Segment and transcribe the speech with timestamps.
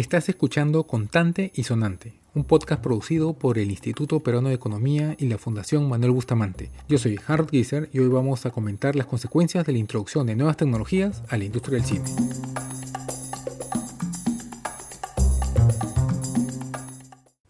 [0.00, 5.26] Estás escuchando Contante y Sonante, un podcast producido por el Instituto Peruano de Economía y
[5.26, 6.70] la Fundación Manuel Bustamante.
[6.88, 10.36] Yo soy Harold Gieser y hoy vamos a comentar las consecuencias de la introducción de
[10.36, 12.04] nuevas tecnologías a la industria del cine.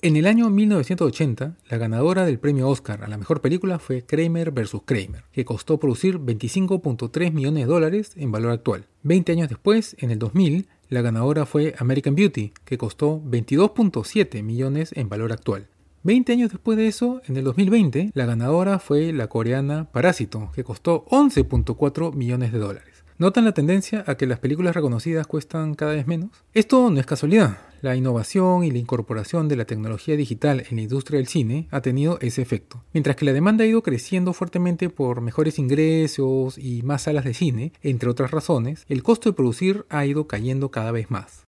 [0.02, 4.50] En el año 1980, la ganadora del premio Oscar a la mejor película fue Kramer
[4.50, 4.78] vs.
[4.84, 8.88] Kramer, que costó producir 25.3 millones de dólares en valor actual.
[9.04, 14.92] Veinte años después, en el 2000, la ganadora fue American Beauty, que costó 22.7 millones
[14.96, 15.68] en valor actual.
[16.02, 20.64] Veinte años después de eso, en el 2020, la ganadora fue la coreana Parásito, que
[20.64, 23.04] costó 11.4 millones de dólares.
[23.18, 26.30] ¿Notan la tendencia a que las películas reconocidas cuestan cada vez menos?
[26.54, 27.58] Esto no es casualidad.
[27.80, 31.80] La innovación y la incorporación de la tecnología digital en la industria del cine ha
[31.80, 32.84] tenido ese efecto.
[32.92, 37.34] Mientras que la demanda ha ido creciendo fuertemente por mejores ingresos y más salas de
[37.34, 41.49] cine, entre otras razones, el costo de producir ha ido cayendo cada vez más.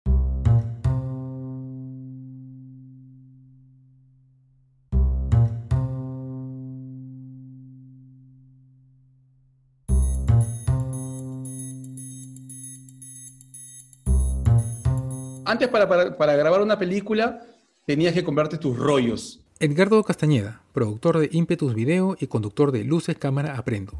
[15.52, 17.42] Antes para, grabar una película
[17.84, 19.44] tenías que comprarte tus rollos.
[19.60, 23.92] Edgardo Castañeda, productor de Impetus Video y conductor de Luces Cámara Aprendo.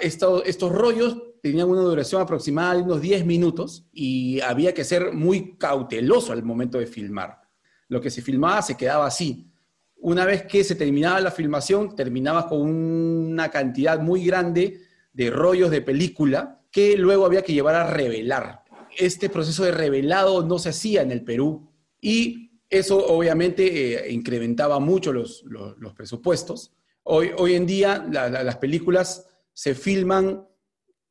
[0.00, 5.56] estos rollos tenían una duración aproximada de unos 10 minutos y había que ser muy
[5.58, 7.42] cauteloso al momento de filmar.
[7.88, 9.50] Lo que se filmaba se quedaba así.
[9.96, 14.80] Una vez que se terminaba la filmación, terminabas con una cantidad muy grande
[15.12, 18.63] de rollos de película que luego había que llevar a revelar
[18.96, 21.68] este proceso de revelado no se hacía en el Perú
[22.00, 25.44] y eso obviamente eh, incrementaba mucho los,
[25.96, 26.72] presupuestos.
[27.04, 30.46] Hoy, hoy, en día las películas se filman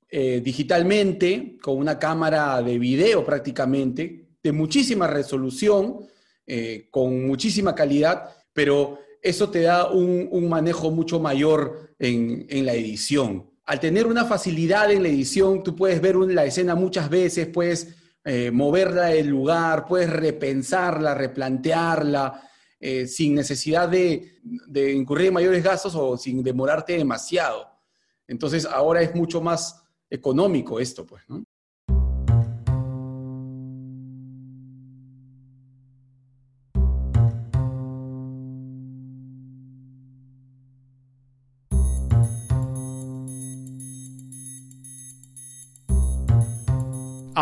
[0.09, 5.99] eh, digitalmente con una cámara de video prácticamente, de muchísima resolución,
[6.45, 12.73] eh, con muchísima calidad, pero eso te da un, manejo mucho mayor en, en la
[12.73, 17.47] edición al tener una facilidad en la edición, tú puedes ver la escena muchas veces,
[17.47, 25.33] puedes eh, moverla del lugar, puedes repensarla, replantearla, eh, sin necesidad de, de, incurrir en
[25.33, 27.67] mayores gastos o sin demorarte demasiado.
[28.27, 31.42] Entonces ahora es mucho más económico esto, pues, ¿no?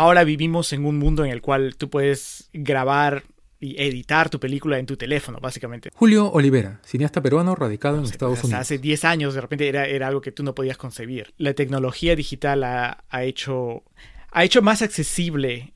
[0.02, 3.22] Ahora vivimos en un mundo en el cual tú puedes grabar
[3.60, 5.90] y editar tu película en tu teléfono, básicamente.
[5.94, 8.60] Julio Olivera, cineasta peruano radicado en Estados Unidos.
[8.60, 11.32] Hace 10 años de repente era, era, algo que tú no podías concebir.
[11.38, 13.84] La tecnología digital ha, hecho,
[14.32, 15.72] ha hecho más accesible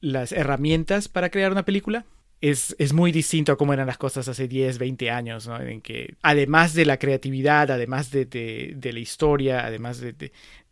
[0.00, 2.04] las herramientas para crear una película.
[2.40, 5.60] Es, es, muy distinto a cómo eran las cosas hace 10, 20 años, ¿no?
[5.60, 10.14] En que además de la creatividad, además de, de, la historia, además de,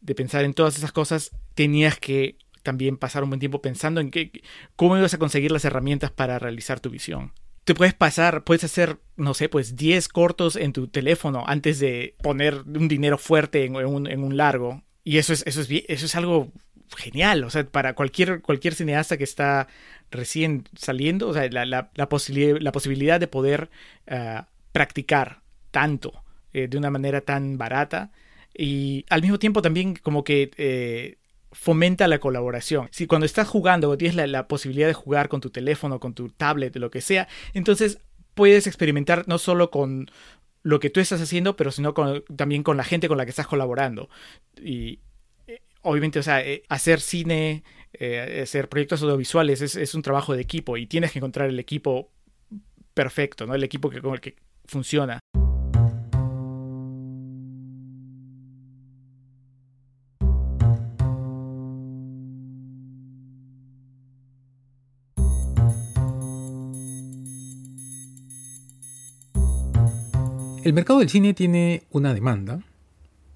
[0.00, 2.36] de pensar en todas esas cosas, tenías que
[2.68, 4.30] también pasar un buen tiempo pensando en qué,
[4.76, 7.32] cómo ibas a conseguir las herramientas para realizar tu visión.
[7.64, 12.14] Te puedes pasar, puedes hacer, no sé, pues 10 cortos en tu teléfono antes de
[12.22, 14.82] poner un dinero fuerte en, un, largo.
[15.02, 16.52] Y eso es, eso, es, eso es algo
[16.94, 17.42] genial.
[17.44, 19.66] O sea, para cualquier, cualquier cineasta que está
[20.10, 23.70] recién saliendo, o sea, la, la, la, posibilidad de poder
[24.08, 25.40] ah, practicar
[25.70, 28.10] tanto eh, de una manera tan barata
[28.54, 31.16] y al mismo tiempo también como que eh,
[31.52, 32.88] fomenta la colaboración.
[32.90, 36.30] Si cuando estás jugando o tienes la, posibilidad de jugar con tu teléfono, con tu
[36.30, 37.98] tablet, lo que sea, entonces
[38.34, 40.10] puedes experimentar no solo con
[40.62, 41.94] lo que tú estás haciendo, pero sino
[42.36, 44.08] también con la gente con la que estás colaborando.
[44.62, 45.00] Y
[45.46, 50.34] eh, obviamente, o sea, eh, hacer cine, eh, hacer proyectos audiovisuales es, es, un trabajo
[50.34, 52.10] de equipo y tienes que encontrar el equipo
[52.92, 53.54] perfecto, ¿no?
[53.54, 54.36] El equipo que, con el que
[54.66, 55.20] funciona.
[70.68, 72.60] El mercado del cine tiene una demanda,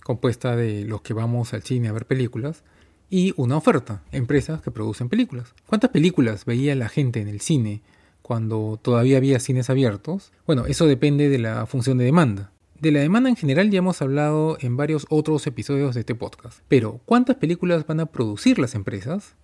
[0.04, 2.62] compuesta de los que vamos al cine a ver películas,
[3.08, 5.54] y una oferta, empresas que producen películas.
[5.66, 7.80] ¿Cuántas películas veía la gente en el cine
[8.20, 10.30] cuando todavía había cines abiertos?
[10.46, 12.52] Bueno, eso depende de la función de demanda.
[12.78, 16.58] De la demanda en general ya hemos hablado en varios otros episodios de este podcast.
[16.68, 19.36] Pero, ¿cuántas películas van a producir las empresas?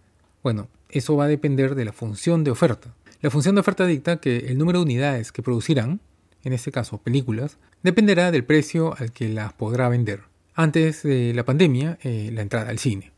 [0.43, 2.94] Bueno, eso va a depender de la función de oferta.
[3.23, 6.00] La función de oferta dicta que el número de unidades que producirán
[6.48, 10.22] en este caso películas, dependerá del precio al que las podrá vender.
[10.54, 13.12] Antes de la pandemia, eh, la entrada al cine.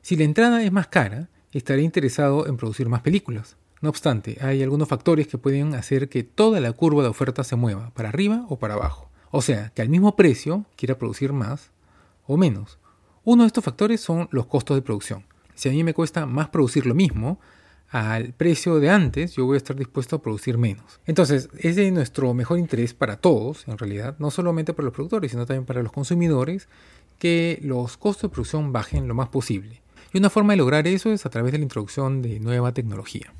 [0.00, 3.56] Si la entrada es más cara, estaré interesado en producir más películas.
[3.80, 7.56] No obstante, hay algunos factores que pueden hacer que toda la curva de oferta se
[7.56, 9.10] mueva, para arriba o para abajo.
[9.30, 11.70] O sea, que al mismo precio quiera producir más
[12.26, 12.78] o menos.
[13.24, 15.24] Uno de estos factores son los costos de producción.
[15.54, 17.38] Si a mí me cuesta más producir lo mismo,
[17.90, 21.00] al precio de antes, yo voy a estar dispuesto a producir menos.
[21.06, 25.30] Entonces, es de nuestro mejor interés para todos, en realidad, no solamente para los productores,
[25.30, 26.68] sino también para los consumidores,
[27.18, 29.80] que los costos de producción bajen lo más posible.
[30.12, 33.32] Y una forma de lograr eso es a través de la introducción de nueva tecnología.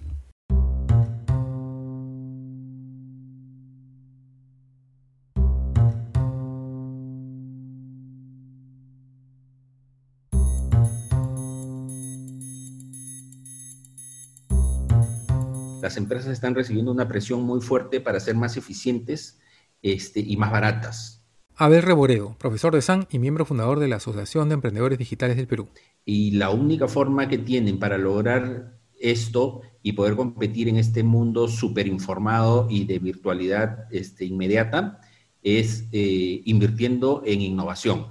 [15.89, 19.39] Las empresas están recibiendo una presión muy fuerte para ser más eficientes
[19.81, 21.25] este, y más baratas.
[21.57, 25.47] Abel Reboredo, profesor de SAN y miembro fundador de la Asociación de Emprendedores Digitales del
[25.47, 25.69] Perú.
[26.05, 31.49] Y la única forma que tienen para lograr esto y poder competir en este mundo
[31.49, 35.01] súper informado y de virtualidad este, inmediata
[35.43, 38.09] es eh, invirtiendo en innovación.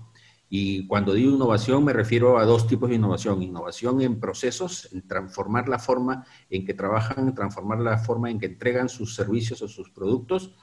[0.49, 3.41] Y cuando digo innovación me refiero a dos tipos de innovación.
[3.41, 8.45] Innovación en procesos, en transformar la forma en que trabajan, transformar la forma en que
[8.45, 10.55] entregan sus servicios o sus productos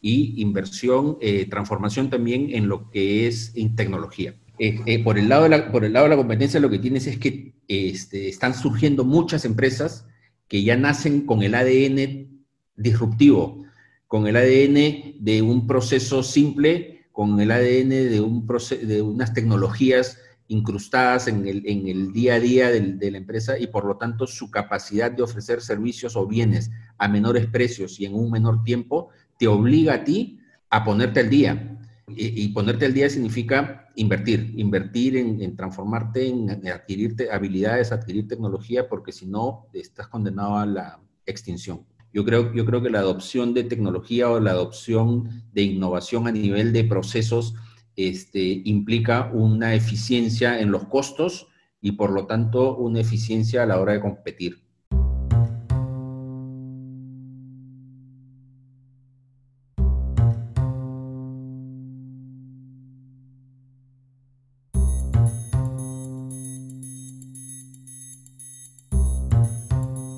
[0.00, 4.34] y inversión, eh, transformación también en lo que es en tecnología.
[4.58, 6.78] Eh, eh, por, el lado de la, por el lado de la competencia lo que
[6.78, 10.06] tienes es que este, están surgiendo muchas empresas
[10.48, 12.42] que ya nacen con el ADN
[12.76, 13.64] disruptivo,
[14.06, 20.18] con el ADN de un proceso simple con el ADN de, un de unas tecnologías
[20.50, 24.26] incrustadas en el, en el día a día de, la empresa y por lo tanto
[24.26, 29.10] su capacidad de ofrecer servicios o bienes a menores precios y en un menor tiempo
[29.38, 31.78] te obliga a ti a ponerte al día.
[32.08, 38.88] Y, ponerte al día significa invertir, invertir en, en transformarte, en, adquirir habilidades, adquirir tecnología,
[38.88, 41.86] porque si no, estás condenado a la extinción.
[42.12, 46.32] Yo creo, yo creo que la adopción de tecnología o la adopción de innovación a
[46.32, 47.54] nivel de procesos
[47.96, 51.48] este, implica una eficiencia en los costos
[51.80, 54.69] y por lo tanto una eficiencia a la hora de competir.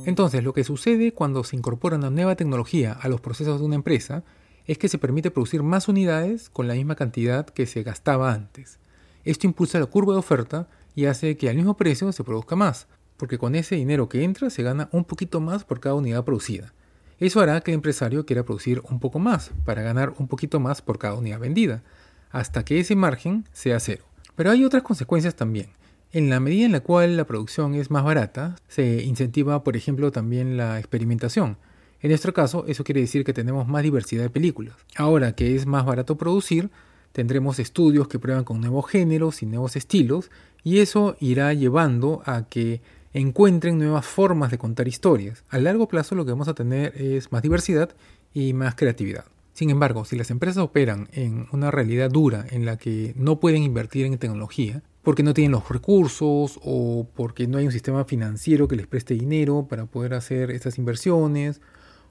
[0.05, 3.77] Entonces, lo que sucede cuando se incorpora una nueva tecnología a los procesos de una
[3.77, 4.25] empresa
[4.67, 8.79] es que se permite producir más unidades con la misma cantidad que se gastaba antes.
[9.25, 12.89] Esto impulsa la curva de oferta y hace que al mismo precio se produzca más,
[13.17, 16.73] porque con ese dinero que entra se gana un poquito más por cada unidad producida.
[17.21, 20.83] Eso hará que el empresario quiera producir un poco más para ganar un poquito más
[20.83, 21.83] por cada unidad vendida,
[22.31, 24.05] hasta que ese margen sea cero.
[24.35, 25.69] Pero hay otras consecuencias también.
[26.15, 30.13] En la medida en la cual la producción es más barata, se incentiva, por ejemplo,
[30.13, 31.57] también la experimentación.
[32.03, 34.77] En nuestro caso, eso quiere decir que tenemos más diversidad de películas.
[34.97, 36.69] Ahora que es más barato producir,
[37.13, 40.31] tendremos estudios que prueban con nuevos géneros y nuevos estilos,
[40.63, 42.83] y eso irá llevando a que
[43.15, 45.45] encuentren nuevas formas de contar historias.
[45.49, 47.89] A largo plazo lo que vamos a tener es más diversidad
[48.35, 49.25] y más creatividad.
[49.53, 53.63] Sin embargo, si las empresas operan en una realidad dura en la que no pueden
[53.63, 58.69] invertir en tecnología, porque no tienen los recursos o porque no hay un sistema financiero
[58.69, 61.61] que les preste dinero para poder hacer estas inversiones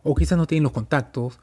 [0.03, 1.39] o quizás no tienen los contactos,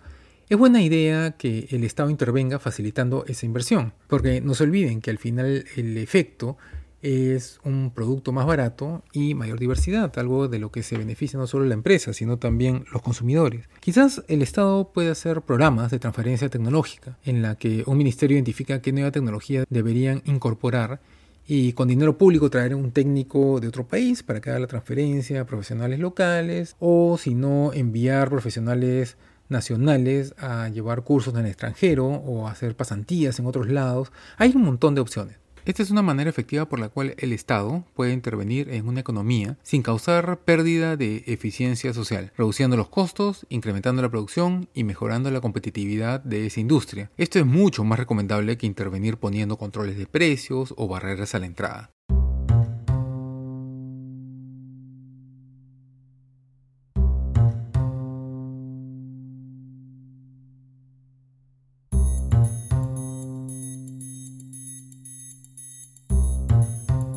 [0.49, 5.11] es buena idea que el Estado intervenga facilitando esa inversión, porque no se olviden que
[5.11, 6.57] al final el efecto
[7.03, 11.47] es un producto más barato y mayor diversidad, algo de lo que se beneficia no
[11.47, 13.69] solo la empresa, sino también los consumidores.
[13.81, 18.83] Quizás el Estado puede hacer programas de transferencia tecnológica, en la que un ministerio identifica
[18.83, 21.01] qué nueva tecnología deberían incorporar
[21.47, 25.41] y con dinero público traer un técnico de otro país para que haga la transferencia
[25.41, 29.17] a profesionales locales o si no enviar profesionales
[29.49, 34.13] nacionales a llevar cursos en el extranjero o hacer pasantías en otros lados.
[34.37, 35.37] Hay un montón de opciones.
[35.69, 39.59] Esta es una manera efectiva por la cual el Estado puede intervenir en una economía
[39.63, 45.43] sin causar pérdida de eficiencia social, reduciendo los costos, incrementando la producción y mejorando la
[45.43, 47.11] competitividad de esa industria.
[47.19, 51.45] Esto es mucho más recomendable que intervenir poniendo controles de precios o barreras a la
[51.45, 51.91] entrada.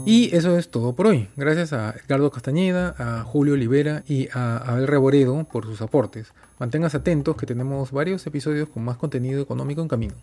[0.05, 1.27] Y eso es todo por hoy.
[1.37, 6.33] Gracias a Edgardo Castañeda, a Julio Olivera y a Abel Reboredo por sus aportes.
[6.59, 10.15] Manténganse atentos que tenemos varios episodios con más contenido económico en camino.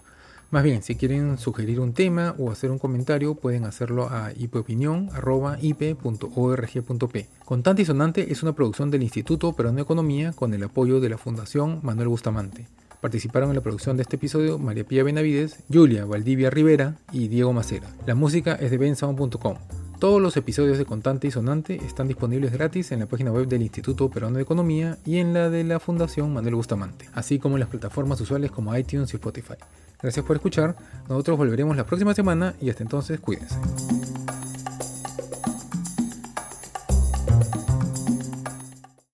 [0.51, 7.29] Más bien, si quieren sugerir un tema o hacer un comentario, pueden hacerlo a ipopinión.ip.org.p.
[7.45, 11.11] Contante y Sonante es una producción del Instituto Peruano de Economía con el apoyo de
[11.11, 12.67] la Fundación Manuel Bustamante.
[13.01, 17.53] Participaron en la producción de este episodio María Pía Benavides, Julia Valdivia Rivera y Diego
[17.53, 17.89] Macera.
[18.07, 19.57] La música es de bensound.com.
[19.99, 23.63] Todos los episodios de Contante y Sonante están disponibles gratis en la página web del
[23.63, 27.61] Instituto Peruano de Economía y en la de la Fundación Manuel Bustamante, así como en
[27.61, 29.55] las plataformas usuales como iTunes y Spotify.
[30.01, 30.77] Gracias por escuchar,
[31.09, 33.57] nosotros volveremos la próxima semana y hasta entonces cuídense.